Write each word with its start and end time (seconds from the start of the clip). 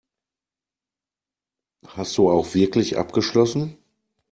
Hast 1.89 2.17
du 2.17 2.31
auch 2.31 2.55
wirklich 2.55 2.97
abgeschlossen? 2.97 3.77